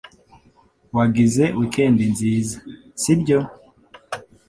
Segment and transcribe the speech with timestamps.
[0.95, 2.57] Wagize weekend nziza,
[3.01, 3.39] sibyo?